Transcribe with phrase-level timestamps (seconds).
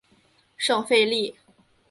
[0.57, 1.35] 圣费利。